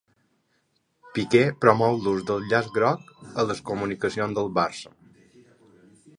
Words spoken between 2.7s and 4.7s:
groc en les comunicacions del